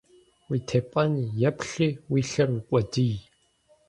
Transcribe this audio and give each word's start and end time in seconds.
Уи 0.49 0.57
тепӀэн 0.67 1.13
йэплъи, 1.41 1.89
уи 2.11 2.21
лъэр 2.29 2.49
укъуэдий. 2.57 3.15